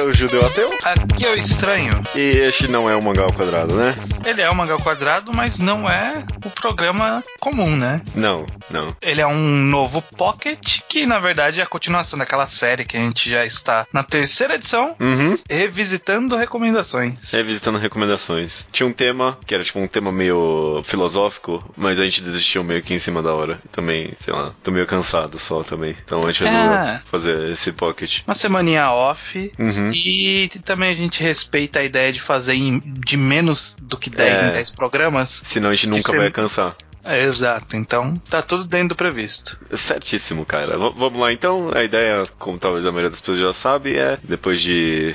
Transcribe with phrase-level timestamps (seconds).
[0.00, 0.70] é o Judeu Ateu.
[0.84, 1.90] Aqui é o Estranho.
[2.14, 3.94] E este não é o Mangá ao Quadrado, né?
[4.24, 8.00] Ele é o Mangá ao Quadrado, mas não é o programa comum, né?
[8.14, 8.88] Não, não.
[9.02, 13.00] Ele é um novo Pocket, que na verdade é a continuação daquela série que a
[13.00, 15.36] gente já está na terceira edição, Uhum.
[15.48, 17.30] revisitando recomendações.
[17.32, 18.66] Revisitando recomendações.
[18.72, 22.82] Tinha um tema, que era tipo um tema meio filosófico, mas a gente desistiu meio
[22.82, 23.58] que em cima da hora.
[23.70, 25.94] Também, sei lá, tô meio cansado só também.
[26.04, 27.02] Então a gente resolveu É.
[27.10, 28.20] fazer esse pocket.
[28.26, 29.52] Uma semaninha off.
[29.58, 29.89] Uhum.
[29.98, 34.42] E também a gente respeita a ideia de fazer em- de menos do que 10
[34.42, 34.48] É.
[34.48, 35.40] em 10 programas.
[35.44, 36.76] Senão a gente nunca ser- vai cansar.
[37.02, 39.58] É, exato, então tá tudo dentro do previsto.
[39.72, 40.76] Certíssimo, cara.
[40.78, 41.70] V- vamos lá então.
[41.74, 45.14] A ideia, como talvez a maioria das pessoas já sabe, é depois de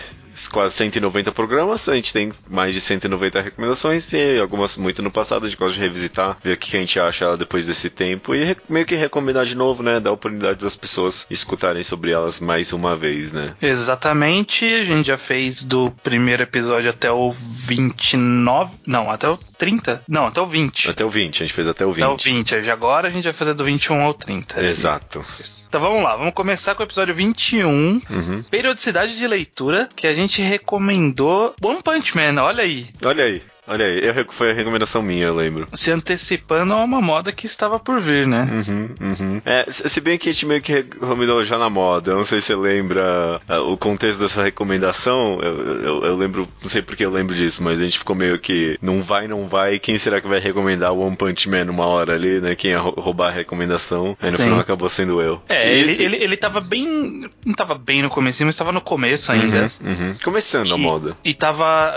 [0.51, 5.45] quase 190 programas, a gente tem mais de 190 recomendações e algumas muito no passado,
[5.45, 8.55] a gente gosta de revisitar, ver o que a gente acha depois desse tempo e
[8.69, 9.99] meio que recomendar de novo, né?
[9.99, 13.53] Dar oportunidade das pessoas escutarem sobre elas mais uma vez, né?
[13.61, 18.75] Exatamente, a gente já fez do primeiro episódio até o 29.
[18.85, 20.03] Não, até o 30.
[20.07, 20.89] Não, até o 20.
[20.89, 22.03] Até o 20, a gente fez até o 20.
[22.03, 22.55] Até o 20.
[22.55, 24.59] Aí Agora a gente vai fazer do 21 ao 30.
[24.59, 25.23] é Exato.
[25.39, 25.63] isso.
[25.67, 28.01] Então vamos lá, vamos começar com o episódio 21.
[28.09, 28.43] Uhum.
[28.49, 32.87] Periodicidade de leitura, que a gente recomendou One Punch Man, olha aí.
[33.03, 33.99] Olha aí, olha aí.
[34.05, 35.67] Eu, foi a recomendação minha, eu lembro.
[35.73, 38.47] Se antecipando a uma moda que estava por vir, né?
[38.51, 39.41] Uhum, uhum.
[39.45, 42.41] É, se bem que a gente meio que recomendou já na moda, eu não sei
[42.41, 47.05] se você lembra ah, o contexto dessa recomendação, eu, eu, eu lembro, não sei porque
[47.05, 50.21] eu lembro disso, mas a gente ficou meio que não vai, não vai, quem será
[50.21, 52.55] que vai recomendar o One Punch Man uma hora ali, né?
[52.55, 54.43] Quem ia rou- roubar a recomendação, aí no Sim.
[54.43, 55.41] final acabou sendo eu.
[55.49, 57.29] É, E ele, esse- ele, ele tava bem.
[57.45, 59.71] Não tava bem no começo, mas tava no começo ainda.
[59.81, 60.15] Uhum, uhum.
[60.23, 61.17] Começando a E- moda.
[61.23, 61.93] E tava.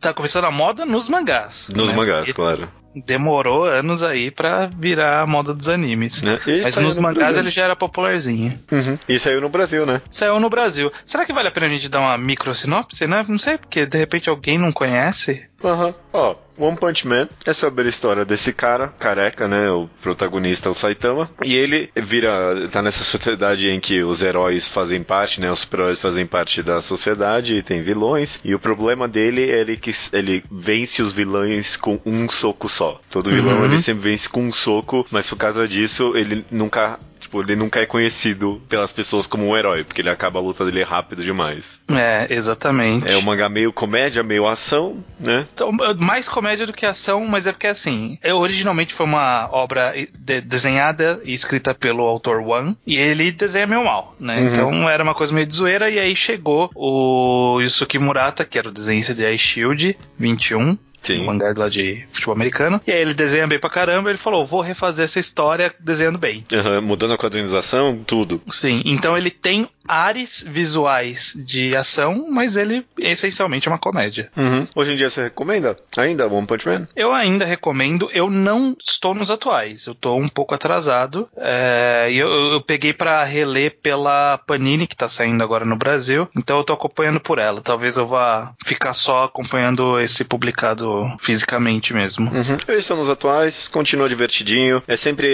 [0.00, 1.68] Tava começando a moda nos mangás.
[1.74, 1.96] Nos né?
[1.96, 2.70] mangás, claro.
[3.04, 6.22] Demorou anos aí pra virar a moda dos animes.
[6.22, 6.38] Né?
[6.62, 7.42] Mas nos no mangás Brasil.
[7.42, 8.58] ele já era popularzinho.
[8.70, 8.98] Uhum.
[9.08, 10.00] E saiu no Brasil, né?
[10.10, 10.90] Saiu no Brasil.
[11.04, 13.24] Será que vale a pena a gente dar uma micro sinopse, né?
[13.28, 15.44] Não sei, porque de repente alguém não conhece.
[15.64, 15.94] Aham.
[16.12, 19.70] Ó, One Punch Man é sobre a história desse cara, careca, né?
[19.70, 21.30] O protagonista é o Saitama.
[21.42, 22.68] E ele vira.
[22.70, 25.50] tá nessa sociedade em que os heróis fazem parte, né?
[25.50, 28.38] Os super-heróis fazem parte da sociedade e tem vilões.
[28.44, 32.85] E o problema dele é ele que ele vence os vilões com um soco só.
[33.10, 33.64] Todo vilão Uhum.
[33.66, 36.98] ele sempre vence com um soco, mas por causa disso ele nunca.
[37.18, 40.64] Tipo, ele nunca é conhecido pelas pessoas como um herói, porque ele acaba a luta
[40.64, 41.80] dele rápido demais.
[41.90, 43.08] É, exatamente.
[43.08, 45.44] É um mangá meio comédia, meio ação, né?
[45.52, 49.92] Então, mais comédia do que ação, mas é porque assim, é, originalmente foi uma obra
[50.16, 54.38] de- desenhada e escrita pelo autor One, e ele desenha meio mal, né?
[54.38, 54.46] Uhum.
[54.46, 58.68] Então era uma coisa meio de zoeira, e aí chegou o Yusuke Murata, que era
[58.68, 60.78] o desenhista de Ice Shield 21.
[61.06, 61.22] Sim.
[61.22, 62.80] Um mangá lá de futebol americano.
[62.86, 64.10] E aí ele desenha bem pra caramba.
[64.10, 66.44] Ele falou: vou refazer essa história desenhando bem.
[66.52, 68.40] Aham, mudando a quadrinização, tudo.
[68.50, 74.30] Sim, então ele tem ares visuais de ação, mas ele essencialmente é uma comédia.
[74.74, 76.88] Hoje em dia você recomenda ainda One Punch Man?
[76.96, 81.28] Eu ainda recomendo, eu não estou nos atuais, eu estou um pouco atrasado.
[81.36, 86.58] É, eu, eu peguei para reler pela Panini, que tá saindo agora no Brasil, então
[86.58, 87.60] eu tô acompanhando por ela.
[87.60, 92.30] Talvez eu vá ficar só acompanhando esse publicado fisicamente mesmo.
[92.66, 94.82] Eu estou nos atuais, continua divertidinho.
[94.86, 95.26] É sempre.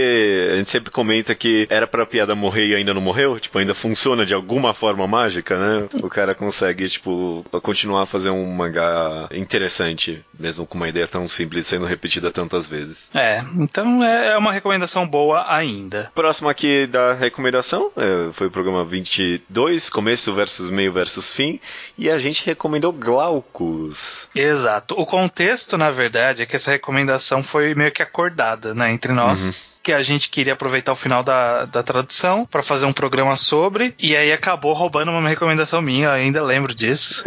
[0.53, 3.39] A gente sempre comenta que era pra piada morrer e ainda não morreu.
[3.39, 5.89] Tipo, ainda funciona de alguma forma mágica, né?
[6.03, 11.29] O cara consegue, tipo, continuar a fazer um mangá interessante, mesmo com uma ideia tão
[11.29, 13.11] simples sendo repetida tantas vezes.
[13.15, 16.11] É, então é é uma recomendação boa ainda.
[16.15, 21.61] Próximo aqui da recomendação é, foi o programa 22, começo versus meio versus fim,
[21.99, 24.29] e a gente recomendou Glaucus.
[24.35, 24.95] Exato.
[24.99, 29.53] O contexto, na verdade, é que essa recomendação foi meio que acordada, né, entre nós.
[29.83, 33.93] Que a gente queria aproveitar o final da, da tradução para fazer um programa sobre,
[33.99, 37.25] e aí acabou roubando uma recomendação minha, eu ainda lembro disso.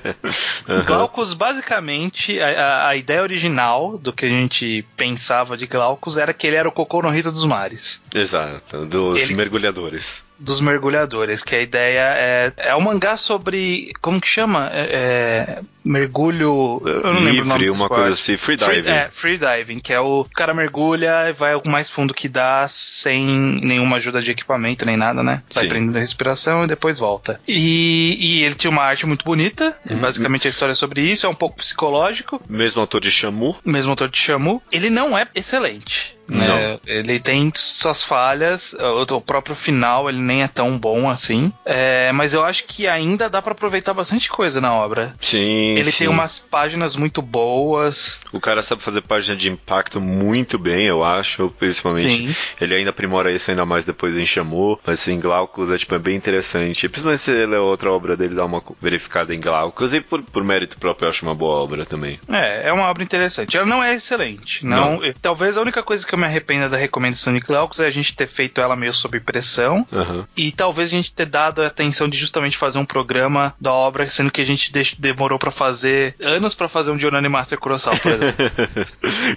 [0.86, 6.32] Glaucus, basicamente, a, a- a ideia original do que a gente pensava de Glaucus era
[6.32, 8.00] que ele era o Cocô no Rito dos Mares.
[8.14, 10.24] Exato, dos Ele- mergulhadores.
[10.38, 12.52] Dos mergulhadores, que a ideia é.
[12.56, 13.92] É um mangá sobre.
[14.02, 14.68] Como que chama?
[14.72, 16.82] É, é, mergulho.
[16.84, 18.88] Eu não lembro o nome Livre, uma coisa assim, free diving.
[18.90, 22.66] é, free diving, que é o cara mergulha e vai ao mais fundo que dá
[22.68, 23.24] sem
[23.62, 25.42] nenhuma ajuda de equipamento nem nada, né?
[25.54, 25.68] Vai Sim.
[25.70, 27.40] prendendo a respiração e depois volta.
[27.48, 29.98] E, e ele tinha uma arte muito bonita, Uhum.
[29.98, 32.42] basicamente a história é sobre isso, é um pouco psicológico.
[32.48, 33.56] Mesmo autor de Shamu.
[33.64, 36.15] Mesmo autor de Shamu, ele não é excelente.
[36.28, 36.78] Né?
[36.86, 38.74] Ele tem suas falhas,
[39.10, 43.28] o próprio final ele nem é tão bom assim, é, mas eu acho que ainda
[43.28, 45.14] dá para aproveitar bastante coisa na obra.
[45.20, 45.76] Sim.
[45.76, 45.98] Ele sim.
[45.98, 48.20] tem umas páginas muito boas.
[48.32, 52.28] O cara sabe fazer página de impacto muito bem, eu acho, principalmente.
[52.28, 52.36] Sim.
[52.60, 55.98] Ele ainda aprimora isso ainda mais depois em Chamou, mas assim, Glaucus é, tipo, é
[55.98, 56.88] bem interessante.
[56.88, 60.42] Principalmente se ele é outra obra dele, dá uma verificada em Glaucus, e por, por
[60.42, 62.18] mérito próprio eu acho uma boa obra também.
[62.28, 63.56] É, é uma obra interessante.
[63.56, 64.64] Ela não é excelente.
[64.66, 67.90] Não, Talvez a única coisa que eu me arrependa da recomendação de Glaucus é a
[67.90, 69.86] gente ter feito ela meio sob pressão.
[69.92, 70.26] Aham.
[70.36, 74.06] E talvez a gente ter dado a atenção de justamente fazer um programa da obra,
[74.06, 78.12] sendo que a gente demorou pra fazer anos pra fazer um Jonani Master Kurosawa, por
[78.12, 78.46] exemplo.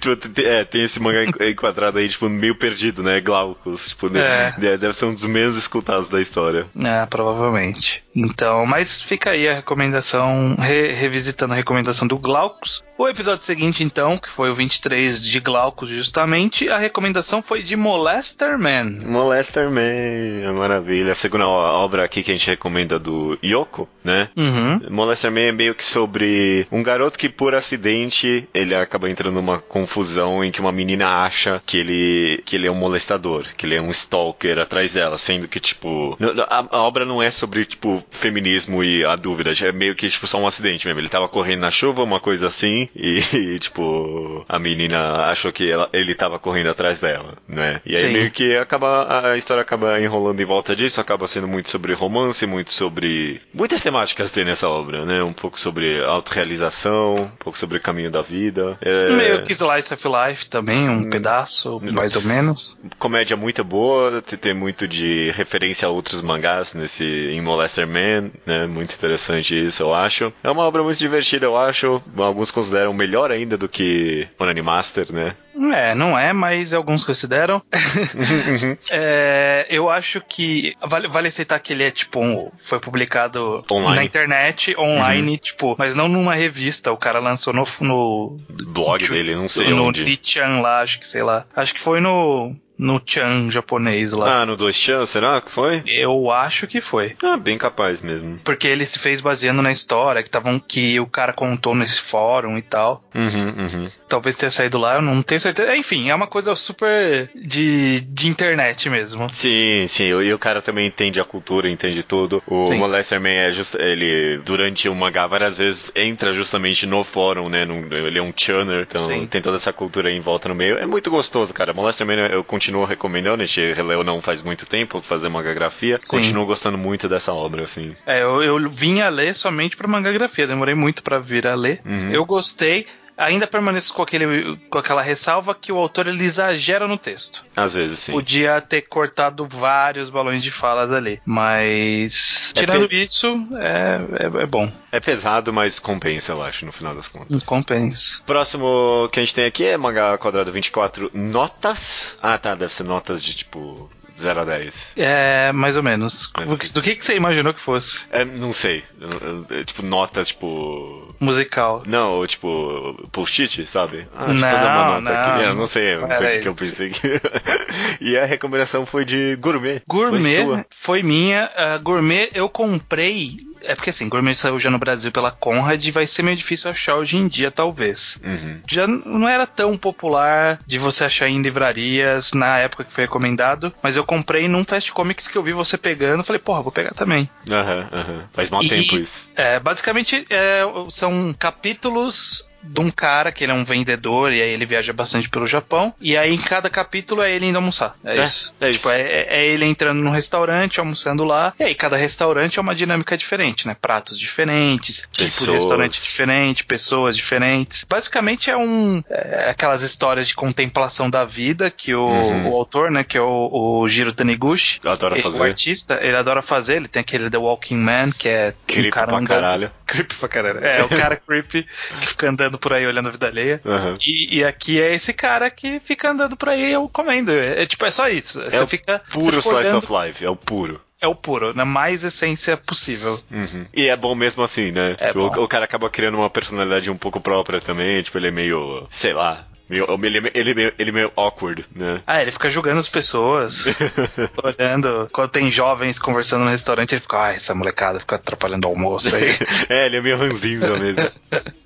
[0.00, 3.20] tipo, é, tem esse mangá en- enquadrado aí, tipo, meio perdido, né?
[3.20, 3.90] Glaucus.
[3.90, 4.10] Tipo?
[4.16, 4.52] É.
[4.58, 6.66] deve ser um dos menos escutados da história.
[6.82, 8.02] É, provavelmente.
[8.14, 12.82] Então, mas fica aí a recomendação, re- revisitando a recomendação do Glaucus.
[12.98, 17.74] O episódio seguinte, então, que foi o 23 de Glaucus, justamente, a recomendação foi de
[17.76, 18.98] Molester Man.
[19.06, 21.12] Molester Man, é maravilha.
[21.12, 24.28] A segunda obra aqui que a gente recomenda do Yoko, né?
[24.36, 24.80] Uhum.
[24.90, 29.58] Molester Man é meio que sobre um garoto que por acidente ele acaba entrando numa
[29.58, 33.76] confusão em que uma menina acha que ele que ele é um molestador, que ele
[33.76, 36.18] é um stalker atrás dela, sendo que tipo
[36.48, 40.26] a, a obra não é sobre tipo feminismo e a dúvida, é meio que tipo
[40.26, 41.00] só um acidente mesmo.
[41.00, 45.70] Ele tava correndo na chuva, uma coisa assim, e, e, tipo a menina achou que
[45.70, 47.80] ela- ele tava correndo atrás dela, né?
[47.84, 48.12] E aí Sim.
[48.12, 52.46] meio que acaba a história acaba enrolando em volta disso, acaba sendo muito sobre romance,
[52.46, 55.22] muito sobre muitas temáticas tem nessa obra, né?
[55.22, 58.78] Um pouco sobre autorrealização, um pouco sobre o caminho da vida.
[58.80, 62.78] É, Meio que Slice of Life também, um pedaço, mais ou menos.
[62.98, 68.30] Comédia muito boa, te- tem muito de referência a outros mangás nesse em Molester Man,
[68.46, 68.66] né?
[68.66, 70.32] Muito interessante isso, eu acho.
[70.42, 72.00] É uma obra muito divertida, eu acho.
[72.16, 75.34] Alguns consideram melhor ainda do que Onani Master, né?
[75.74, 77.60] É, não é, mas alguns consideram.
[78.90, 83.96] É, eu acho que vale, vale aceitar que ele é tipo um- foi publicado Online.
[83.96, 86.92] na internet, online, tipo, mas não numa revista.
[86.92, 90.04] O cara lançou no, no Blog dele, não sei no onde.
[90.04, 91.44] Nichan lá, acho que sei lá.
[91.54, 94.40] Acho que foi no no Chan japonês lá.
[94.42, 95.82] Ah, no 2chan, será que foi?
[95.86, 97.14] Eu acho que foi.
[97.22, 98.38] Ah, bem capaz mesmo.
[98.42, 102.56] Porque ele se fez baseando na história que, tavam, que o cara contou nesse fórum
[102.56, 103.04] e tal.
[103.14, 103.90] Uhum, uhum.
[104.08, 105.76] Talvez tenha saído lá, eu não tenho certeza.
[105.76, 109.28] Enfim, é uma coisa super de, de internet mesmo.
[109.30, 112.42] Sim, sim, e o cara também entende a cultura, entende tudo.
[112.46, 112.78] O Sim.
[112.78, 117.64] Molester Man é just, ele, durante o mangá, várias vezes entra justamente no fórum, né?
[117.64, 119.26] num- ele é um chunner, então Sim.
[119.26, 120.78] tem toda essa cultura aí em volta no meio.
[120.78, 121.72] É muito gostoso, cara.
[121.74, 125.98] Molester Man eu continuo recomendando, a gente releu não faz muito tempo fazer mangagrafia.
[126.02, 126.16] Sim.
[126.16, 127.94] Continuo gostando muito dessa obra, assim.
[128.06, 131.80] É, eu, eu vim a ler somente pra mangagrafia, demorei muito pra vir a ler.
[131.84, 132.10] Uhum.
[132.10, 132.86] Eu gostei.
[133.20, 137.42] Ainda permaneço com, aquele, com aquela ressalva que o autor ele exagera no texto.
[137.54, 138.12] Às vezes, sim.
[138.12, 141.20] Podia ter cortado vários balões de falas ali.
[141.24, 142.52] Mas.
[142.56, 144.70] É Tirando pe- isso, é, é, é bom.
[144.90, 147.44] É pesado, mas compensa, eu acho, no final das contas.
[147.44, 148.22] Compensa.
[148.26, 152.16] Próximo que a gente tem aqui é mangá quadrado 24 notas.
[152.22, 153.90] Ah, tá, deve ser notas de tipo
[154.20, 154.92] 0 a 10.
[154.96, 156.30] É, mais ou menos.
[156.72, 158.04] Do ou que, que você imaginou que fosse?
[158.10, 158.84] É, não sei.
[159.00, 161.14] Eu- Tipo, notas, tipo.
[161.20, 161.82] Musical.
[161.86, 164.06] Não, tipo, post-it, sabe?
[164.16, 165.44] Ah, Não, fazer uma nota não, aqui.
[165.44, 166.92] Eu não sei, não sei o que, eu pensei
[168.00, 169.80] e a recomendação foi de gourmet.
[169.80, 170.66] Foi Gourmet sua.
[170.70, 171.50] foi, minha.
[171.56, 173.38] Ah, gourmet eu comprei.
[173.62, 176.70] É porque assim, Gourmet saiu já no Brasil pela Conrad e vai ser meio difícil
[176.70, 178.18] achar hoje em dia, talvez.
[178.24, 178.60] Uhum.
[178.68, 183.72] Já não era tão popular de você achar em livrarias na época que foi recomendado,
[183.82, 186.92] mas eu comprei num Fast Comics que eu vi você pegando, falei, porra, vou pegar
[186.94, 187.28] também.
[187.50, 188.24] Aham, aham.
[188.32, 189.30] Faz mal E- tempo isso.
[189.36, 194.50] É, basicamente é, são capítulos de um cara que ele é um vendedor e aí
[194.50, 197.94] ele viaja bastante pelo Japão e aí em cada capítulo é ele indo almoçar.
[198.04, 198.54] É, É, isso.
[198.60, 198.90] é tipo, isso.
[198.90, 203.16] é, é ele entrando num restaurante, almoçando lá, e aí cada restaurante é uma dinâmica
[203.16, 203.76] diferente, né?
[203.80, 205.56] Pratos diferentes, tipo de Pessoas.
[205.58, 207.84] restaurante diferente, pessoas diferentes.
[207.88, 212.50] Basicamente é um é aquelas histórias de contemplação da vida que o, Uhum.
[212.50, 213.48] o autor, né, que é o,
[213.82, 215.40] o Jiro Taniguchi, Eu adoro ele- fazer.
[215.40, 219.04] o artista, ele adora fazer, ele tem aquele The Walking Man, que é Creepy pra
[219.04, 219.70] andando- caralho.
[219.90, 220.64] Creepy pra caralho.
[220.64, 221.66] É, o cara creepy
[222.00, 223.60] que fica andando por aí olhando a vida alheia.
[223.66, 223.98] Aham.
[224.00, 227.32] E, e aqui é esse cara que fica andando por aí eu comendo.
[227.32, 228.40] É, é tipo, é só isso.
[228.42, 229.00] Você o fica.
[229.10, 230.80] Puro você fica slice of life, é o puro.
[231.02, 233.18] É o puro, na mais essência possível.
[233.30, 233.64] Uhum.
[233.74, 234.94] E é bom mesmo assim, né?
[234.98, 238.28] É Tipo, o, o cara acaba criando uma personalidade um pouco própria também, tipo, ele
[238.28, 239.46] é meio, sei lá.
[239.70, 242.02] Meio- Ele, é- ele, é meio- ele é meio awkward, né?
[242.06, 243.64] Ah, ele fica julgando as pessoas,
[244.42, 245.08] olhando.
[245.12, 249.14] Quando tem jovens conversando no restaurante, ele fica, ah, essa molecada fica atrapalhando o almoço
[249.14, 249.30] aí.
[249.68, 251.08] É, ele é meio ranzinza mesmo.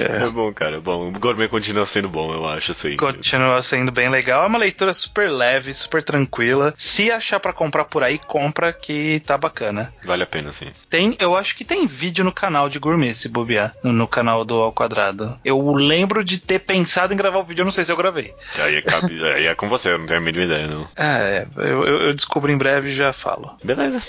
[0.00, 0.28] É.
[0.30, 1.08] bom, cara, é bom.
[1.08, 2.96] O Gourmet continua sendo bom, eu acho, assim.
[2.96, 4.42] Continua sendo bem legal.
[4.42, 6.74] É uma leitura super leve, super tranquila.
[6.76, 9.92] Se achar pra comprar por aí, compra que tá bacana.
[10.04, 10.68] Vale a pena, sim.
[10.90, 14.44] Tem, eu acho que tem vídeo no canal de Gourmet, se bobear, no, no canal
[14.44, 15.38] do Ao Quadrado.
[15.44, 18.32] Eu lembro de ter pensado em gravar o vídeo, eu não sei se eu gravei.
[18.58, 20.88] Aí é, cabe- aí é com você, eu não tenho a mínima ideia, não.
[20.96, 23.56] Ah, é, eu, eu- descubro em breve e já falo.
[23.62, 24.02] Beleza.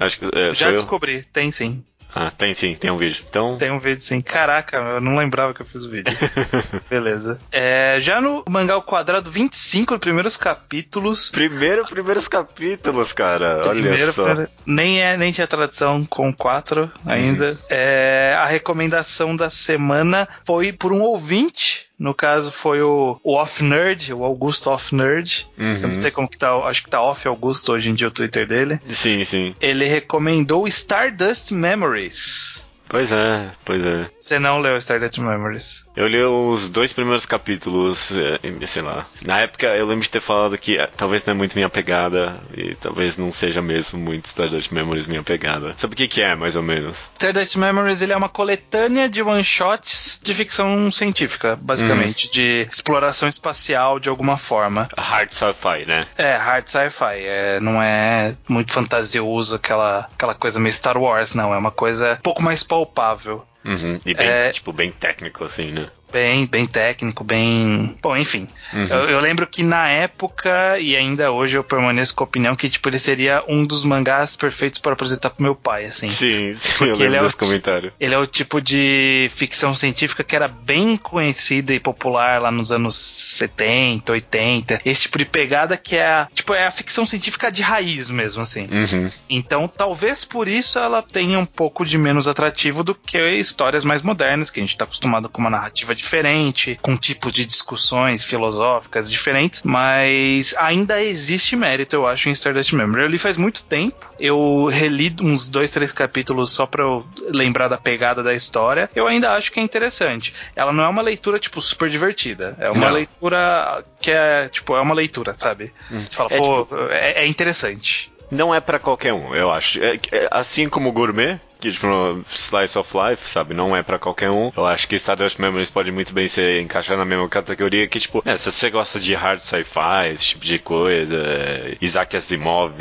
[0.00, 0.26] Acho que.
[0.32, 0.74] É, Já sou eu?
[0.74, 1.82] descobri, tem sim.
[2.14, 3.22] Ah, tem sim, tem um vídeo.
[3.28, 3.58] Então.
[3.58, 4.20] Tem um vídeo sim.
[4.22, 6.12] Caraca, eu não lembrava que eu fiz o vídeo.
[6.88, 7.38] Beleza.
[7.52, 11.30] É, já no Mangá ao Quadrado 25, os primeiros capítulos.
[11.30, 13.60] Primeiro, primeiros capítulos, cara.
[13.66, 14.24] Olha Primeiro, só.
[14.24, 17.50] primeiro- nem é nem tinha tradução com quatro ainda.
[17.52, 17.58] Uhum.
[17.68, 21.87] É, a recomendação da semana foi por um ouvinte.
[21.98, 25.48] No caso foi o, o Off Nerd, o Augusto Off Nerd.
[25.58, 25.74] Uhum.
[25.74, 28.10] Eu não sei como que tá, acho que tá Off Augusto hoje em dia o
[28.10, 28.80] Twitter dele.
[28.88, 29.54] Sim, sim.
[29.60, 32.67] Ele recomendou Stardust Memories.
[32.88, 34.04] Pois é, pois é.
[34.04, 35.84] Você não leu Stardust Memories?
[35.94, 39.06] Eu li os dois primeiros capítulos, é, sei lá.
[39.22, 42.36] Na época eu lembro de ter falado que é, talvez não é muito minha pegada
[42.56, 45.74] e talvez não seja mesmo muito Stardust Memories minha pegada.
[45.76, 47.10] Sabe o que, que é, mais ou menos?
[47.14, 53.98] Stardust Memories ele é uma coletânea de one-shots de ficção científica, basicamente, de exploração espacial
[53.98, 54.88] de alguma forma.
[54.96, 56.06] Hard sci-fi, né?
[56.16, 61.52] É, hard sci-fi, é, não é muito fantasioso, aquela, aquela coisa meio Star Wars, não,
[61.52, 63.44] é uma coisa um pouco mais palpável.
[63.64, 63.98] Uhum.
[64.06, 64.52] E bem, É.
[64.52, 65.90] tipo, bem técnico, assim, né?
[66.10, 67.94] Bem, bem técnico, bem.
[68.02, 68.48] Bom, enfim.
[68.72, 68.86] Uhum.
[68.86, 72.68] Eu, eu lembro que na época, e ainda hoje eu permaneço com a opinião que,
[72.70, 76.08] tipo, ele seria um dos mangás perfeitos para apresentar pro meu pai, assim.
[76.08, 77.92] Sim, sim, eu lembro é desse ti- comentário.
[78.00, 82.72] Ele é o tipo de ficção científica que era bem conhecida e popular lá nos
[82.72, 84.80] anos 70, 80.
[84.84, 88.42] Esse tipo de pegada que é a, tipo, é a ficção científica de raiz mesmo,
[88.42, 88.62] assim.
[88.70, 89.10] Uhum.
[89.28, 94.02] Então, talvez por isso ela tenha um pouco de menos atrativo do que histórias mais
[94.02, 99.10] modernas, que a gente está acostumado com uma narrativa diferente, com tipos de discussões filosóficas
[99.10, 103.02] diferentes, mas ainda existe mérito, eu acho, em Stardust Memory.
[103.02, 107.68] Eu li faz muito tempo, eu reli uns dois, três capítulos só pra eu lembrar
[107.68, 108.88] da pegada da história.
[108.94, 110.34] Eu ainda acho que é interessante.
[110.56, 112.56] Ela não é uma leitura, tipo, super divertida.
[112.58, 112.94] É uma Não.
[112.94, 115.72] leitura que é, tipo, é uma leitura, sabe?
[115.90, 118.10] Você fala, É, pô, é- é interessante.
[118.30, 119.82] Não é pra qualquer um, eu acho.
[119.82, 123.82] É- é- assim como o Gourmet, que tipo, no Slice of Life, sabe, não é
[123.82, 124.52] pra qualquer um.
[124.56, 128.22] Eu acho que Stardust Memories pode muito bem ser encaixar na mesma categoria que, tipo,
[128.24, 132.74] é, se você gosta de hard sci-fi, esse tipo de coisa, é, Isaac Asimov,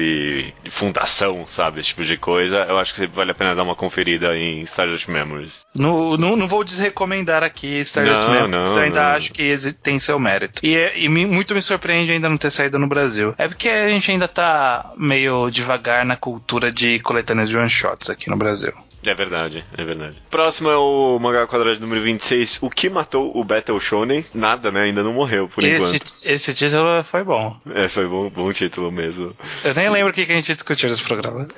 [0.69, 4.35] Fundação, sabe, esse tipo de coisa, eu acho que vale a pena dar uma conferida
[4.37, 5.65] em Stardust Memories.
[5.73, 9.15] Não, não, não vou desrecomendar aqui Stardust Não, Memories, não, eu ainda não.
[9.17, 10.63] acho que tem seu mérito.
[10.65, 13.33] E, é- e muito me surpreende ainda não ter saído no Brasil.
[13.37, 18.29] É porque a gente ainda tá meio devagar na cultura de coletâneas de one-shots aqui
[18.29, 18.66] no Brasil.
[19.03, 20.15] É verdade, é verdade.
[20.29, 24.25] Próximo é o mangá quadrado número 26, O que matou o Battle Shonen?
[24.33, 24.83] Nada, né?
[24.83, 26.13] Ainda não morreu, por esse, enquanto.
[26.25, 27.55] esse título foi bom.
[27.73, 29.35] É, foi bom, bom título mesmo.
[29.63, 31.47] Eu nem lembro o que, que a gente discutiu nesse programa.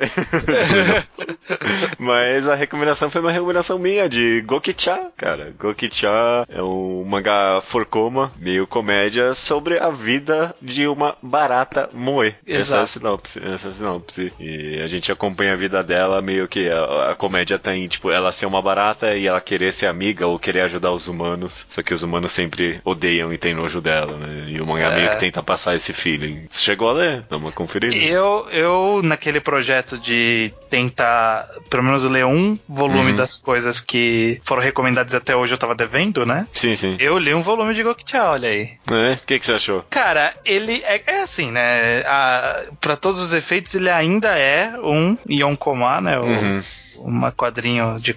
[1.97, 5.53] Mas a recomendação foi uma recomendação minha de Gokicha, cara.
[5.57, 6.09] Gokicha
[6.49, 12.35] é um mangá forcoma, meio comédia, sobre a vida de uma barata moe.
[12.45, 12.87] Essa é a Exato.
[12.87, 14.33] sinopse, essa é a sinopse.
[14.39, 18.11] E a gente acompanha a vida dela, meio que a, a comédia tá em, tipo,
[18.11, 21.65] ela ser uma barata e ela querer ser amiga ou querer ajudar os humanos.
[21.69, 24.45] Só que os humanos sempre odeiam e tem nojo dela, né?
[24.49, 24.95] E o mangá É.
[24.95, 26.45] meio que tenta passar esse feeling.
[26.49, 27.25] Você chegou a ler?
[27.29, 27.95] Dá uma conferida?
[27.95, 33.15] Eu, eu, naquele projeto de tentar, pelo menos, ler um volume Uhum.
[33.15, 36.47] das coisas que foram recomendadas até hoje, eu tava devendo, né?
[36.53, 36.95] Sim, sim.
[36.99, 38.69] Eu li um volume de Gokicha, olha aí.
[38.91, 39.13] É?
[39.13, 39.83] O que, que você achou?
[39.89, 42.01] Cara, ele é, é assim, né?
[42.05, 46.19] A, pra todos os efeitos, ele ainda é um Yonkoma, né?
[46.19, 46.61] O, Uhum.
[47.03, 48.15] Uma quadrinho de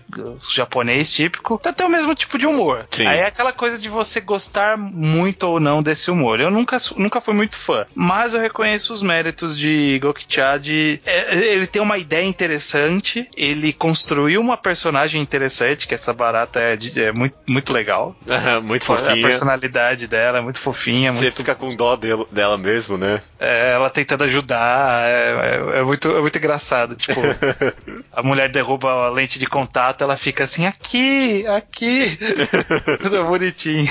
[0.51, 1.59] japonês típico.
[1.59, 2.87] Tá até o mesmo tipo de humor.
[2.91, 3.07] Sim.
[3.07, 6.41] Aí é aquela coisa de você gostar muito ou não desse humor.
[6.41, 7.87] Eu nunca, nunca fui muito fã.
[7.95, 11.01] Mas eu reconheço os méritos de Gokicha de.
[11.07, 13.29] é, ele tem uma ideia interessante.
[13.37, 18.17] Ele construiu uma personagem interessante, que essa barata é, de- é muito, muito legal.
[18.63, 19.23] muito A fofinha.
[19.27, 23.23] personalidade dela é muito fofinha, Você muito fica com dó dele- dela mesmo, né?
[23.39, 26.95] é, ela tentando ajudar, é, é- é muito, é muito engraçado.
[26.97, 27.21] Tipo,
[28.13, 32.19] a mulher derruba a lente de contato, ela fica assim, aqui, aqui.
[33.03, 33.91] Tudo bonitinho.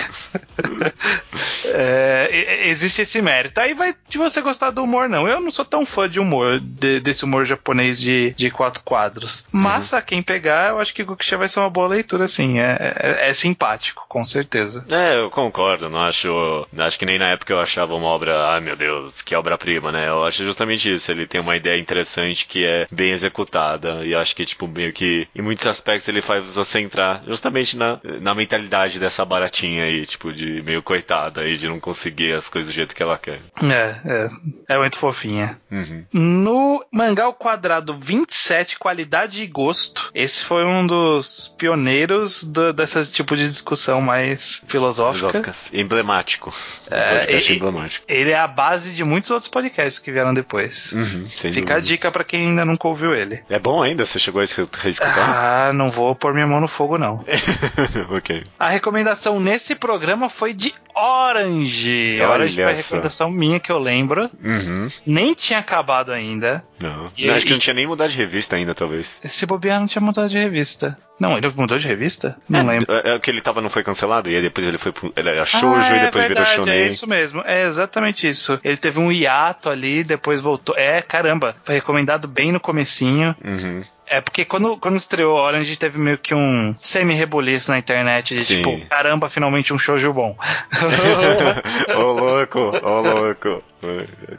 [1.66, 3.60] É, existe esse mérito.
[3.60, 5.28] Aí vai de você gostar do humor, não.
[5.28, 9.46] Eu não sou tão fã de humor, de- desse humor japonês de, de quatro quadros.
[9.52, 12.60] Mas, a quem pegar, eu acho que Gokusha vai ser uma boa leitura, sim.
[12.60, 14.86] É, é, é simpático, com certeza.
[14.90, 15.90] É, eu concordo.
[15.90, 16.68] Não acho.
[16.78, 18.50] Acho que nem na época eu achava uma obra.
[18.50, 20.08] Ai meu Deus, que obra-prima, né?
[20.10, 21.12] Eu acho justamente isso.
[21.12, 24.06] Ele tem uma ideia interessante que é bem executada.
[24.06, 25.28] E acho que, tipo, meio que.
[25.36, 30.32] Em muitos aspectos ele faz você entrar justamente na, na mentalidade dessa baratinha aí, tipo,
[30.34, 33.40] de meio coitada aí, de não conseguir as coisas do jeito que ela quer.
[33.62, 34.30] É, é.
[34.70, 35.58] É muito fofinha.
[35.72, 36.04] Uhum.
[36.14, 40.10] No mangá ao quadrado 27, qualidade e gosto.
[40.14, 45.30] Esse foi um dos pioneiros do, desse tipo de discussão mais filosófica.
[45.30, 45.70] Filosóficas.
[45.74, 46.54] Emblemático.
[46.90, 48.06] É, podcast e- emblemático.
[48.08, 50.92] Ele é a base de muitos outros podcasts que vieram depois.
[50.94, 51.82] Uhum, Fica a dúvida.
[51.82, 53.42] dica pra quem ainda nunca ouviu ele.
[53.50, 54.06] É bom ainda?
[54.06, 55.68] Você chegou a a escutar?
[55.70, 57.24] Ah, não vou pôr minha mão no fogo, não.
[58.16, 58.44] ok.
[58.60, 62.16] A recomendação nesse programa foi de Orange.
[62.16, 64.30] Olha Orange foi a recomendação minha que eu lembro.
[64.44, 64.88] Uhum.
[65.06, 66.64] Nem tinha acabado ainda.
[66.80, 67.12] Não.
[67.18, 69.20] E- Acho que não tinha nem mudado de revista ainda, talvez.
[69.24, 70.98] Se bobear, não tinha mudado de revista.
[71.20, 72.36] Não, ele mudou de revista?
[72.50, 72.94] Não é, lembro.
[72.94, 75.14] É, é que ele tava, não foi cancelado, e aí depois ele foi pro.
[75.16, 76.74] Ele era shoujo ah, e depois é virou verdade, shonen.
[76.74, 78.60] É isso mesmo, é exatamente isso.
[78.64, 80.76] Ele teve um hiato ali, depois voltou.
[80.76, 83.36] É, caramba, foi recomendado bem no comecinho.
[83.46, 83.84] Uhum.
[84.12, 88.58] É porque quando, quando estreou Orange teve meio que um semi-rebuliço na internet de Sim.
[88.58, 90.36] tipo, caramba, finalmente um shoujo bom.
[91.96, 93.64] ô louco, ô louco.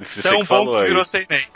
[0.07, 1.47] Você Tão que bom falou que virou sem nem.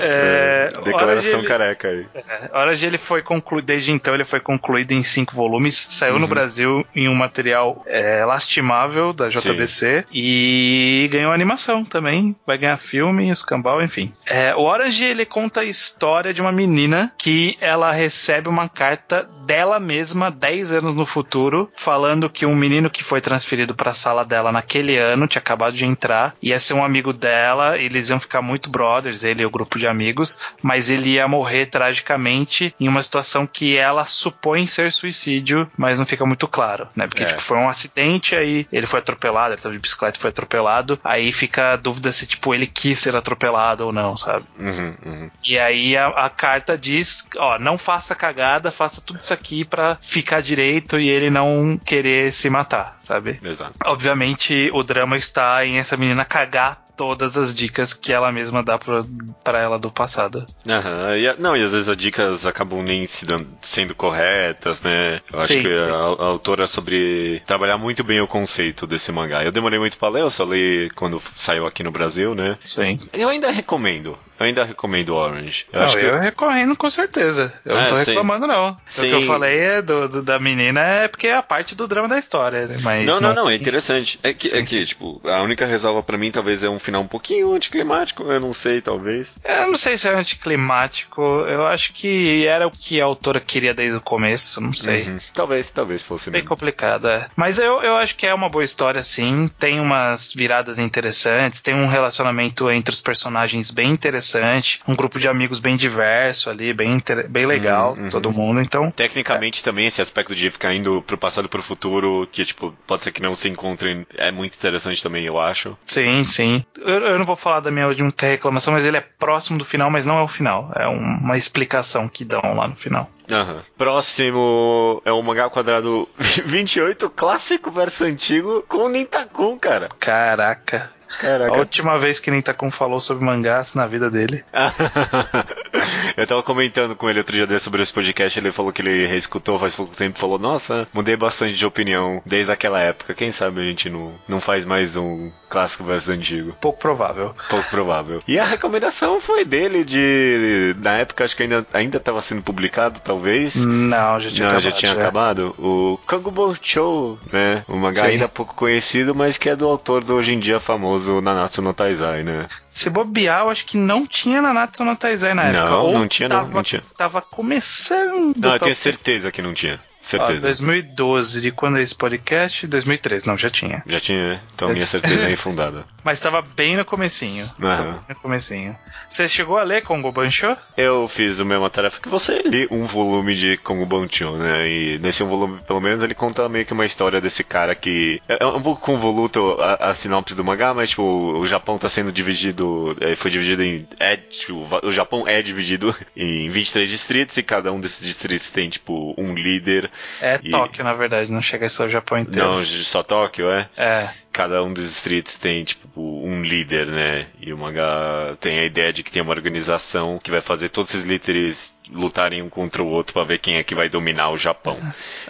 [0.00, 2.06] É, Declaração Orange, careca aí.
[2.14, 6.20] É, Orange ele foi concluído, desde então ele foi concluído em cinco volumes, saiu Uhum.
[6.20, 12.76] no Brasil em um material é, lastimável da JBC e ganhou animação também, vai ganhar
[12.78, 14.12] filme, os cambal, enfim.
[14.26, 19.28] É, o Orange ele conta a história de uma menina que ela recebe uma carta
[19.46, 23.94] dela mesma 10 anos no futuro, falando que um menino que foi transferido para a
[23.94, 26.11] sala dela naquele ano tinha acabado de entrar,
[26.42, 29.86] ia ser um amigo dela, eles iam ficar muito brothers, ele e o grupo de
[29.86, 35.98] amigos, mas ele ia morrer tragicamente em uma situação que ela supõe ser suicídio, mas
[35.98, 37.06] não fica muito claro, né?
[37.06, 37.26] Porque É.
[37.26, 40.98] tipo, foi um acidente, aí ele foi atropelado, ele tava de bicicleta e foi atropelado,
[41.04, 44.44] aí fica a dúvida se tipo ele quis ser atropelado ou não, sabe?
[44.58, 45.30] Uhum, uhum.
[45.44, 49.96] E aí a, a carta diz, ó, não faça cagada, faça tudo isso aqui pra
[50.00, 53.38] ficar direito e ele não querer se matar, sabe?
[53.42, 53.74] Exato.
[53.84, 58.78] Obviamente o drama está em essa menina cagar todas as dicas que ela mesma dá
[58.78, 59.02] pra,
[59.42, 60.46] pra ela do passado.
[60.68, 65.20] Aham, e não, e às vezes as dicas acabam nem se dando- sendo corretas, né?
[65.32, 65.80] Eu acho Sim, que sim.
[65.80, 69.44] a, a autora é sobre trabalhar muito bem o conceito desse mangá.
[69.44, 72.56] Eu demorei muito pra ler, eu só li quando saiu aqui no Brasil, né?
[72.64, 73.00] Sim.
[73.12, 74.18] Eu ainda recomendo.
[74.40, 75.66] Eu ainda recomendo Orange.
[75.72, 77.52] Eu não, acho que eu recomendo com certeza.
[77.64, 78.04] Eu É, não tô sim.
[78.06, 78.76] reclamando, não.
[78.86, 79.06] Sim.
[79.06, 81.86] O que eu falei é do, do- da menina é porque é a parte do
[81.86, 82.76] drama da história, né?
[82.82, 84.18] Mas Não, não, não, é interessante.
[84.22, 84.84] É que, Sim, é que sim.
[84.84, 88.52] tipo, a única ressalva pra mim talvez é um final um pouquinho anticlimático, eu não
[88.52, 89.34] sei, talvez.
[89.44, 91.20] Eu não sei se é anticlimático.
[91.22, 94.60] Eu acho que era o que a autora queria desde o começo.
[94.60, 95.04] Não sei.
[95.08, 95.18] Uhum.
[95.34, 96.48] Talvez, talvez fosse Bem mesmo.
[96.48, 97.28] complicado, é.
[97.36, 99.50] Mas eu, eu acho que é uma boa história, sim.
[99.58, 105.28] Tem umas viradas interessantes, tem um relacionamento entre os personagens bem interessante, um grupo de
[105.28, 108.08] amigos bem diverso ali, bem, inter- bem legal, Uhum, uhum.
[108.10, 108.60] todo mundo.
[108.60, 112.74] Então, Tecnicamente também esse aspecto de ficar indo pro passado e pro futuro, que tipo,
[112.86, 115.76] pode ser que não se encontrem, é muito interessante também, eu acho.
[115.82, 116.64] sim, sim.
[116.78, 119.90] Eu, eu não vou falar da minha única reclamação, mas ele é próximo do final,
[119.90, 120.70] mas não é o final.
[120.74, 123.10] É um- uma explicação que dão lá no final.
[123.30, 123.62] Aham.
[123.76, 126.08] Próximo é o mangá quadrado
[126.44, 129.88] 28, clássico versus antigo, com o Nintakun, cara.
[129.98, 130.90] Caraca.
[131.14, 131.58] A Caraca.
[131.58, 134.44] última vez que Nintakun falou sobre mangás na vida dele.
[136.16, 139.06] Eu tava comentando com ele outro dia desse sobre esse podcast, ele falou que ele
[139.06, 143.14] reescutou faz pouco tempo e falou, nossa, mudei bastante de opinião desde aquela época.
[143.14, 146.56] Quem sabe a gente não, não faz mais um clássico versus antigo.
[146.60, 147.34] Pouco provável.
[147.48, 148.20] Pouco provável.
[148.26, 150.74] E a recomendação foi dele de.
[150.78, 153.64] Na época acho que ainda, ainda tava sendo publicado, talvez.
[153.64, 154.62] Não, já tinha Não, acabado.
[154.62, 155.54] já tinha acabado.
[155.58, 157.64] O Kangubon Show, né?
[157.68, 158.06] Um mangá Sim.
[158.08, 161.72] ainda pouco conhecido, mas que é do autor do hoje em dia famoso Nanatsu no
[161.74, 162.48] Taizai, né?
[162.70, 165.76] Se bobear, eu acho que não tinha Nanatsu no Taizai na Não, época.
[165.76, 166.82] Ou não tinha, não, tava, não tinha.
[166.96, 168.34] Tava começando.
[168.36, 169.80] Não, eu tenho certeza que não tinha.
[170.02, 170.40] Ó, Certeza.
[170.40, 172.66] 2012, de quando é esse podcast?
[172.66, 173.82] 2013, não, já tinha.
[173.86, 174.40] Já tinha, né?
[174.54, 175.00] Então Eu minha tinha.
[175.00, 175.84] certeza é infundada.
[176.02, 177.48] Mas tava bem no comecinho.
[177.58, 177.70] Bem
[178.08, 178.76] no comecinho.
[179.08, 180.56] Você chegou a ler Kongo Bancho?
[180.76, 184.68] Eu fiz a mesma tarefa que você, li um volume de Kongo Bancho, né?
[184.68, 188.20] E nesse volume, pelo menos, ele conta meio que uma história desse cara que.
[188.28, 192.10] É um pouco convoluto a, a sinopse do mangá, mas, tipo, o Japão tá sendo
[192.10, 192.96] dividido.
[193.00, 193.86] é, Foi dividido em.
[194.00, 198.68] É, tipo, o Japão é dividido em 23 distritos e cada um desses distritos tem,
[198.68, 199.91] tipo, um líder.
[200.20, 202.48] É E- Tóquio, na verdade, não chega a ser o Japão inteiro.
[202.48, 203.68] Não, só Tóquio, é?
[203.76, 204.10] É.
[204.32, 207.26] cada um dos distritos tem, tipo, um líder, né?
[207.40, 210.94] E o mangá tem a ideia de que tem uma organização que vai fazer todos
[210.94, 214.38] esses líderes lutarem um contra o outro para ver quem é que vai dominar o
[214.38, 214.78] Japão.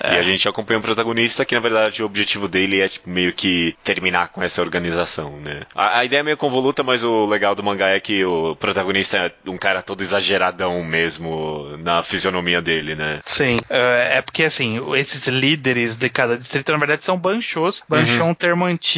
[0.01, 0.15] É.
[0.15, 3.33] E a gente acompanha um protagonista que, na verdade, o objetivo dele é tipo, meio
[3.33, 5.62] que terminar com essa organização, né?
[5.75, 9.17] A, a, ideia é meio convoluta, mas o legal do mangá é que o protagonista
[9.17, 13.21] é um cara todo exageradão mesmo na fisionomia dele, né?
[13.25, 13.57] Sim.
[13.69, 17.83] É, é porque, assim, esses líderes de cada distrito, na verdade, são banchos.
[17.88, 18.29] Bancho uhum.
[18.29, 18.91] é um termo antigo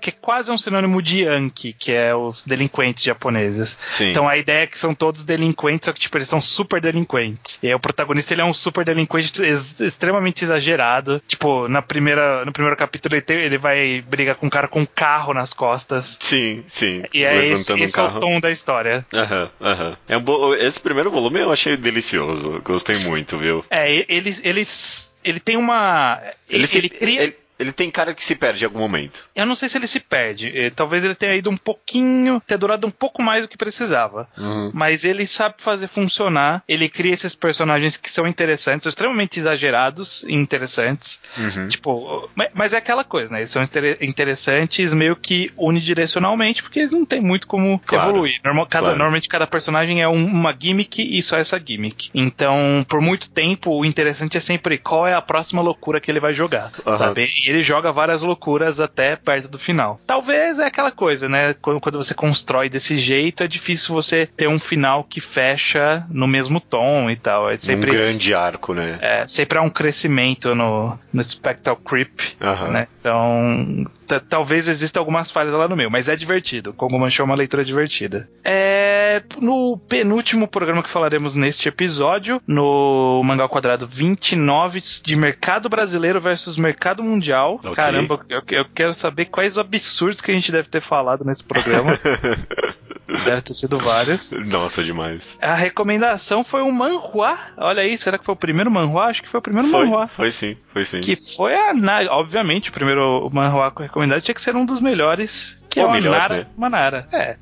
[0.00, 3.78] que é quase um sinônimo de Yankee, que é os delinquentes japoneses.
[3.88, 4.10] Sim.
[4.10, 7.58] Então a ideia é que são todos delinquentes, só que, tipo, eles são super delinquentes.
[7.62, 11.22] E aí o protagonista ele é um super delinquente ex extremamente exagerado.
[11.26, 14.80] Tipo, na primeira, no primeiro capítulo ele, tem, ele vai brigar com um cara com
[14.80, 16.16] um carro nas costas.
[16.20, 17.02] Sim, sim.
[17.12, 19.06] E é esse, um esse é o tom da história.
[19.12, 19.96] Aham, aham.
[20.08, 22.60] É um Esse primeiro volume eu achei delicioso.
[22.64, 23.64] Gostei muito, viu?
[23.70, 24.40] É, eles.
[24.44, 26.20] eles ele tem uma.
[26.48, 27.22] Ele, ele, ele cria.
[27.24, 29.24] Ele ele tem cara que se perde em algum momento.
[29.34, 30.52] Eu não sei se ele se perde.
[30.54, 34.28] Eh, talvez ele tenha ido um pouquinho, ter durado um pouco mais do que precisava.
[34.36, 34.70] Uhum.
[34.74, 36.62] Mas ele sabe fazer funcionar.
[36.68, 41.20] Ele cria esses personagens que são interessantes, extremamente exagerados e interessantes.
[41.36, 41.68] Uhum.
[41.68, 43.40] Tipo, mas é aquela coisa, né?
[43.40, 43.62] Eles são
[44.00, 48.10] interessantes meio que unidirecionalmente, porque eles não têm muito como claro.
[48.10, 48.40] evoluir.
[48.44, 48.98] Normal, cada, claro.
[48.98, 52.10] Normalmente cada personagem é um, uma gimmick e só essa gimmick.
[52.14, 56.20] Então, por muito tempo, o interessante é sempre qual é a próxima loucura que ele
[56.20, 56.96] vai jogar, uhum.
[56.96, 57.28] sabe?
[57.48, 60.00] Ele joga várias loucuras até perto do final.
[60.06, 61.54] Talvez é aquela coisa, né?
[61.54, 66.60] Quando você constrói desse jeito, é difícil você ter um final que fecha no mesmo
[66.60, 67.50] tom e tal.
[67.50, 68.98] É sempre, um grande arco, né?
[69.00, 72.70] É, sempre há um crescimento no, no Spectral Creep, uhum.
[72.70, 72.88] né?
[73.00, 73.86] Então,
[74.28, 76.72] talvez exista algumas falhas lá no meio, mas é divertido.
[76.72, 78.28] Como manchou é uma leitura divertida.
[78.44, 86.20] É, no penúltimo programa que falaremos neste episódio, no Mangá Quadrado 29 de mercado brasileiro
[86.20, 87.35] versus mercado mundial.
[87.44, 87.74] Okay.
[87.74, 91.44] Caramba, eu, eu quero saber quais os absurdos que a gente deve ter falado nesse
[91.44, 91.92] programa.
[93.24, 94.32] Deve ter sido vários.
[94.32, 95.38] Nossa, demais.
[95.40, 97.38] A recomendação foi um manhua.
[97.56, 99.04] Olha aí, será que foi o primeiro manhua?
[99.04, 100.08] Acho que foi o primeiro foi, manhua.
[100.08, 101.00] Foi sim, foi sim.
[101.00, 101.72] Que foi a.
[102.10, 106.18] Obviamente, o primeiro manhua recomendado tinha que ser um dos melhores que é o melhor,
[106.18, 106.40] Nara né?
[106.40, 107.08] Sumanara.
[107.12, 107.36] É,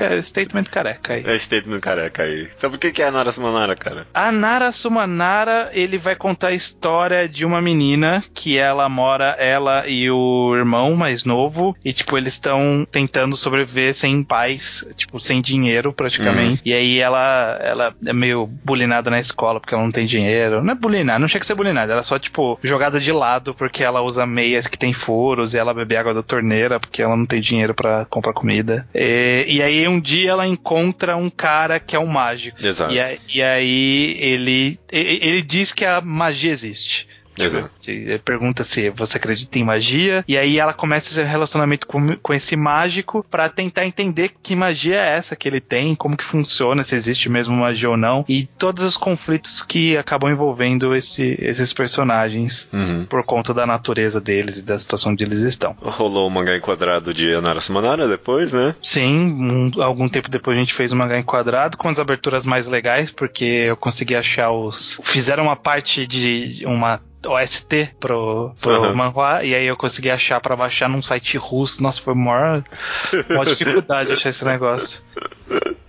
[0.00, 1.22] é statement careca aí.
[1.24, 2.48] É statement careca aí.
[2.56, 4.06] Sabe o que é a Nara Sumanara, cara?
[4.12, 9.88] A Nara Sumanara, ele vai contar a história de uma menina que ela mora, ela
[9.88, 15.40] e o irmão mais novo, e tipo, eles estão tentando sobreviver sem pais, tipo, sem
[15.40, 16.56] dinheiro praticamente.
[16.56, 16.62] Uhum.
[16.66, 20.62] E aí ela, ela é meio bulinada na escola porque ela não tem dinheiro.
[20.62, 23.54] Não é bulinada, não chega a ser bulinada, ela é só, tipo, jogada de lado
[23.54, 27.16] porque ela usa meias que tem furos e ela bebe água da torneira porque ela
[27.16, 28.88] não tem dinheiro para comprar comida.
[28.92, 32.58] E, e, aí um dia ela encontra um cara que é um mágico.
[32.60, 32.92] Exato.
[32.92, 37.06] E, e aí ele, ele diz que a magia existe.
[37.44, 37.70] Exato.
[38.24, 42.56] Pergunta se você acredita em magia, e aí ela começa esse relacionamento com, com esse
[42.56, 46.94] mágico para tentar entender que magia é essa que ele tem, como que funciona, se
[46.94, 52.68] existe mesmo magia ou não, e todos os conflitos que acabam envolvendo esse, esses personagens
[52.72, 53.04] uhum.
[53.06, 55.76] por conta da natureza deles e da situação onde eles estão.
[55.80, 58.74] Rolou o um mangá enquadrado de Anara Sumanara depois, né?
[58.82, 62.44] Sim, um, algum tempo depois a gente fez o um mangá enquadrado com as aberturas
[62.44, 65.00] mais legais, porque eu consegui achar os.
[65.02, 68.94] Fizeram uma parte de uma OST pro, pro uhum.
[68.94, 71.82] manhua, e aí eu consegui achar para baixar num site russo.
[71.82, 72.62] Nossa, foi maior,
[73.28, 75.02] maior dificuldade achar esse negócio.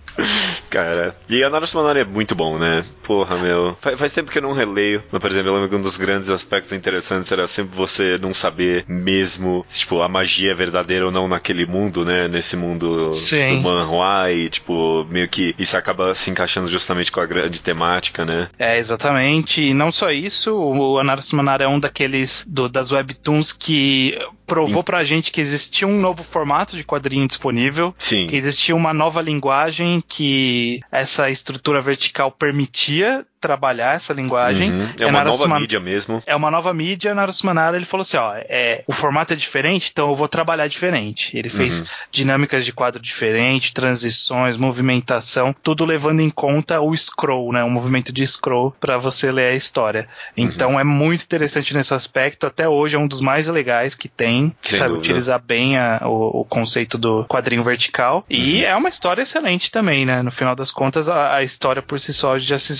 [0.68, 2.84] Cara, e a Naruto Manori é muito bom, né?
[3.02, 3.76] Porra, meu.
[3.80, 5.96] Faz, faz, tempo que eu não releio, mas, por exemplo, eu lembro que um dos
[5.96, 11.10] grandes aspectos interessantes era sempre você não saber mesmo, tipo, a magia é verdadeira ou
[11.10, 12.28] não naquele mundo, né?
[12.28, 13.56] Nesse mundo Sim.
[13.56, 18.24] do manhua e, tipo, meio que isso acaba se encaixando justamente com a grande temática,
[18.24, 18.48] né?
[18.58, 19.60] É, exatamente.
[19.60, 24.16] E não só isso, o Anaruto Manara é um daqueles do, das webtoons que
[24.50, 27.94] provou pra gente que existia um novo formato de quadrinho disponível.
[27.96, 28.26] Sim.
[28.26, 34.70] Que existia uma nova linguagem que essa estrutura vertical permitia trabalhar essa linguagem.
[34.70, 34.88] Uhum.
[34.98, 36.22] É, é uma nova mídia mesmo.
[36.26, 37.14] É uma nova mídia.
[37.14, 41.36] Narusumanara ele falou assim: ó, é, o formato é diferente, então eu vou trabalhar diferente.
[41.36, 41.86] Ele fez uhum.
[42.10, 47.64] dinâmicas de quadro diferente, transições, movimentação, tudo levando em conta o scroll, né?
[47.64, 50.08] O movimento de scroll para você ler a história.
[50.36, 50.80] Então uhum.
[50.80, 52.46] é muito interessante nesse aspecto.
[52.46, 55.08] Até hoje é um dos mais legais que tem, que Sem sabe dúvida.
[55.08, 58.24] utilizar bem a, o, o, conceito do quadrinho vertical.
[58.28, 58.64] E uhum.
[58.64, 60.22] é uma história excelente também, né?
[60.22, 62.72] No final das contas, a, a história por si só já se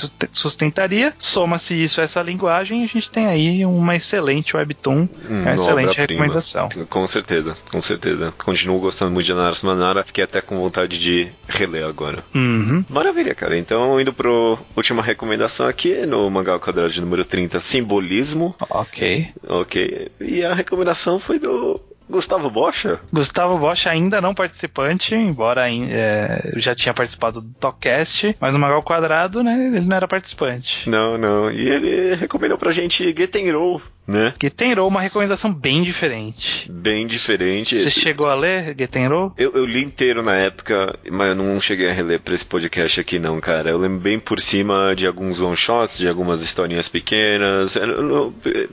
[0.50, 1.14] sustentaria.
[1.18, 5.96] Soma-se isso a essa linguagem, a gente tem aí uma excelente webtoon, hum, uma excelente
[5.96, 6.68] recomendação.
[6.88, 8.34] Com certeza, com certeza.
[8.36, 12.24] Continuo gostando muito de Anaras Manara, fiquei até com vontade de reler agora.
[12.34, 12.84] Uhum.
[12.88, 13.56] Maravilha, cara.
[13.56, 18.54] Então, indo pro última recomendação aqui, no Mangá Quadrado de número 30, Simbolismo.
[18.68, 19.28] Ok.
[19.46, 20.10] Ok.
[20.20, 23.00] E a recomendação foi do Gustavo Bocha?
[23.12, 28.82] Gustavo Bocha ainda não participante, embora é, já tinha participado do Talkcast, mas no Magal
[28.82, 30.88] Quadrado, né, ele não era participante.
[30.90, 31.50] Não, não.
[31.50, 34.34] E ele recomendou pra gente Get Roll, né?
[34.40, 36.70] Getenro, uma recomendação bem diferente.
[36.70, 37.76] Bem diferente.
[37.76, 39.32] Você chegou a ler Getenro?
[39.38, 43.00] Eu, eu li inteiro na época, mas eu não cheguei a reler pra esse podcast
[43.00, 43.70] aqui não, cara.
[43.70, 47.76] Eu lembro bem por cima de alguns one-shots, de algumas historinhas pequenas.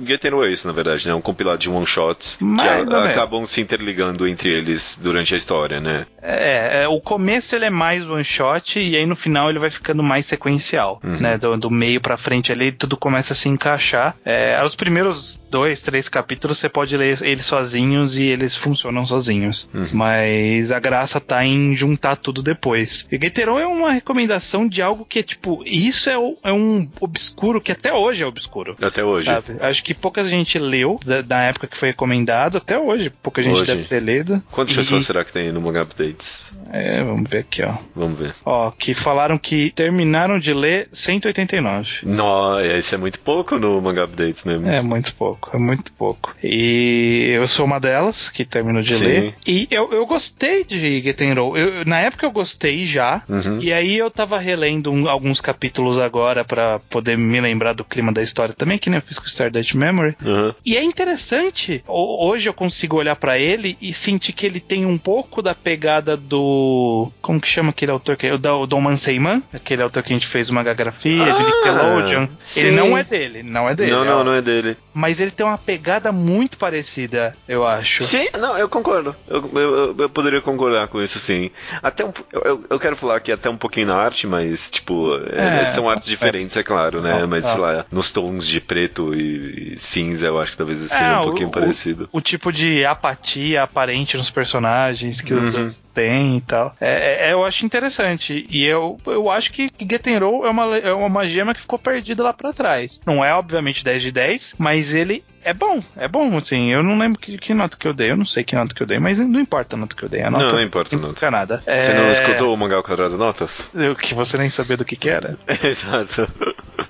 [0.04, 1.14] Getenro é isso, na verdade, né?
[1.14, 6.08] Um compilado de one-shots que a, acabam se interligando entre eles durante a história, né?
[6.22, 10.02] É, é, o começo ele é mais one-shot e aí no final ele vai ficando
[10.02, 11.20] mais sequencial, uhum.
[11.20, 11.38] né?
[11.38, 14.16] Do, do meio pra frente ali tudo começa a se encaixar.
[14.26, 19.70] É, os primeiros dois, três capítulos você pode ler eles sozinhos e eles funcionam sozinhos.
[19.74, 19.88] Uhum.
[19.94, 23.08] Mas a graça tá em juntar tudo depois.
[23.12, 27.62] E Gateron é uma recomendação de algo que é tipo, isso é, é um obscuro
[27.62, 28.76] que até hoje é obscuro.
[28.82, 29.28] Até hoje.
[29.28, 29.58] Sabe?
[29.60, 33.10] Acho que pouca gente leu da, da, época que foi recomendado, até hoje.
[33.10, 33.66] Pouca gente hoje.
[33.66, 34.42] deve ter lido.
[34.52, 34.78] Quantas e...
[34.78, 36.54] pessoas será que tem no Manga Updates?
[36.72, 37.78] É, vamos ver aqui, ó.
[37.96, 38.36] Vamos ver.
[38.46, 42.00] Ó, que falaram que terminaram de ler 189.
[42.04, 44.68] Não, isso é muito pouco no Manga Updates mesmo.
[44.68, 46.36] É muito pouco, é muito pouco.
[46.44, 49.06] E eu sou uma delas que terminou de Sim.
[49.06, 49.34] ler.
[49.46, 51.58] E eu, eu gostei de Getenro.
[51.58, 53.24] Eu, na época eu gostei já.
[53.28, 53.60] Uhum.
[53.62, 58.12] E aí eu tava relendo um, alguns capítulos agora para poder me lembrar do clima
[58.12, 60.16] da história também, que nem eu fiz com Stardust Memory.
[60.24, 60.54] Uhum.
[60.66, 61.84] E é interessante.
[61.88, 66.16] Hoje eu consigo olhar para ele e sentir que ele tem um pouco da pegada
[66.16, 67.12] do.
[67.22, 68.34] Como que chama aquele autor que é?
[68.34, 72.28] O Don Manseiman, aquele autor que a gente fez uma grafia ah, de Nickelodeon.
[72.40, 72.60] Sim.
[72.68, 73.92] Ele não é dele, não é dele.
[73.92, 78.02] Não, não, não é dele mas ele tem uma pegada muito parecida, eu acho.
[78.02, 79.16] Sim, não, eu concordo.
[79.28, 81.52] Eu, eu, eu poderia concordar com isso, sim.
[81.84, 85.62] Até um, eu, eu quero falar aqui até um pouquinho na arte, mas, tipo, é,
[85.62, 87.28] é, são artes diferentes, é, é claro, né?
[87.28, 91.04] Mas, sei lá, nos tons de preto e, e cinza, eu acho que talvez seja
[91.04, 92.10] é, um pouquinho o, parecido.
[92.12, 95.52] O, o, tipo de apatia aparente nos personagens que os uhum.
[95.52, 96.76] dois têm e tal.
[96.82, 98.48] É, é, eu acho interessante.
[98.50, 102.34] E eu, eu acho que Getenro é uma, é uma gema que ficou perdida lá
[102.34, 103.00] para trás.
[103.06, 106.72] Não é, obviamente, 10 de 10, mas mas ele é bom, é bom, assim.
[106.72, 108.82] Eu não lembro que, que, nota que eu dei, eu não sei que nota que
[108.82, 110.22] eu dei, mas não importa a nota que eu dei.
[110.22, 111.32] A nota não, não importa a nota.
[111.32, 111.64] Nada.
[111.66, 111.94] Você é...
[111.94, 113.70] não escutou o Mangal Quadrado Notas?
[113.74, 115.38] Eu, que você nem sabia do que, que era.
[115.64, 116.30] Exato.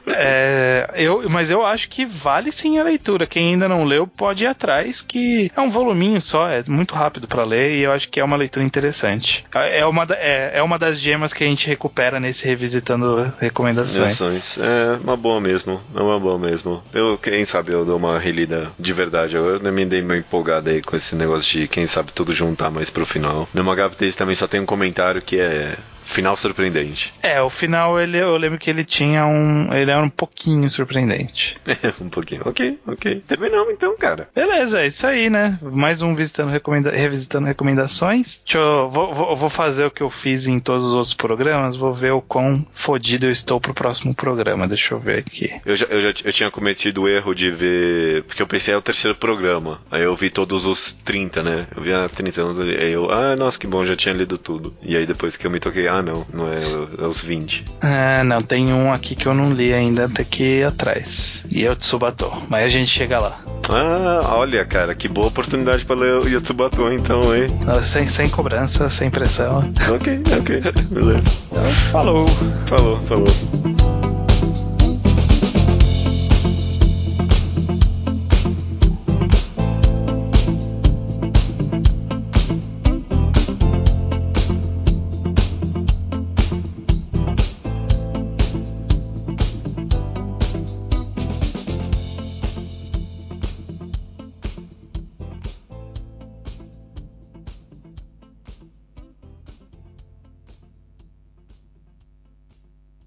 [0.08, 3.28] É, eu, mas eu acho que vale sim a leitura.
[3.28, 7.28] Quem ainda não leu pode ir atrás, que é um voluminho só, é muito rápido
[7.28, 9.46] para ler e eu acho que é uma leitura interessante.
[9.54, 14.58] É uma, é, é uma das gemas que a gente recupera nesse revisitando recomendações.
[14.58, 16.82] É uma boa mesmo, é uma boa mesmo.
[16.93, 19.36] Eu, quem sabe, eu dou uma relida de verdade.
[19.36, 22.70] Eu, eu me dei meio empolgado aí com esse negócio de quem sabe tudo juntar
[22.70, 23.48] mais pro final.
[23.54, 25.76] No Magap também só tem um comentário que é
[26.08, 27.13] Final surpreendente.
[27.22, 29.74] É, o final ele, eu lembro que ele tinha um.
[29.74, 31.58] Ele era um pouquinho surpreendente.
[32.02, 32.41] um pouquinho.
[32.46, 33.22] Ok, ok.
[33.28, 34.30] Terminamos então, cara.
[34.34, 35.60] Beleza, é isso aí, né?
[35.62, 38.41] Mais um visitando recomenda revisitando recomendações.
[38.43, 38.89] Deixa eu.
[38.89, 41.76] Vou, vou, vou, fazer o que eu fiz em todos os outros programas.
[41.76, 44.65] Vou ver o quão fodido eu estou pro próximo programa.
[44.65, 45.54] Deixa eu ver aqui.
[45.65, 48.24] Eu já, eu já eu tinha cometido o erro de ver.
[48.24, 49.82] Porque eu pensei é o terceiro programa.
[49.91, 51.67] Aí eu vi todos os 30, né?
[51.76, 52.38] Eu vi as 30
[52.80, 54.76] Aí eu, ah, nossa, que bom, já tinha lido tudo.
[54.82, 57.65] E aí depois que eu me toquei, ah, ah, não, não é, é os 20.
[57.81, 61.43] Ah, não, tem um aqui que eu não li ainda, tá aqui atrás.
[61.49, 63.39] E é o Tsubato, mas a gente chega lá.
[63.69, 67.47] Ah, olha, cara, que boa oportunidade para ler o Yotsubato, então, hein?
[67.83, 69.60] Sem, sem cobrança, sem pressão.
[69.93, 71.23] Ok, ok, beleza.
[71.51, 72.25] Então, falou.
[72.67, 73.27] Falou, falou.